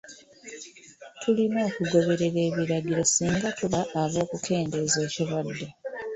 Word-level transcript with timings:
Tulina 1.21 1.59
okugoberera 1.69 2.39
ebiragiro 2.49 3.03
singa 3.13 3.47
tuba 3.59 3.79
ab'okukendeeza 4.01 4.97
ekirwadde. 5.07 5.67